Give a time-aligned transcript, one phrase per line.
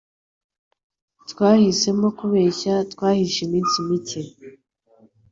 [1.31, 4.21] Twahisemo kubeshya twihishe iminsi mike.